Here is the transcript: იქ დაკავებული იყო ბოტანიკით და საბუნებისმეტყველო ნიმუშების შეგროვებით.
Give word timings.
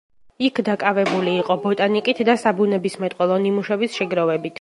იქ 0.47 0.59
დაკავებული 0.69 1.35
იყო 1.41 1.57
ბოტანიკით 1.65 2.21
და 2.31 2.35
საბუნებისმეტყველო 2.45 3.37
ნიმუშების 3.45 3.99
შეგროვებით. 4.01 4.49